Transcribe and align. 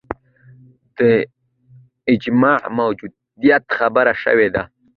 د 0.97 0.99
اجماع 2.13 2.59
موجودیت 2.79 3.63
خبره 3.77 4.13
شوې 4.23 4.47
ده 4.55 4.63